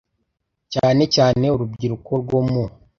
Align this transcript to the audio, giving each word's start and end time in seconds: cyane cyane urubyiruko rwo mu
cyane 0.73 1.03
cyane 1.15 1.45
urubyiruko 1.55 2.11
rwo 2.21 2.39
mu 2.49 2.63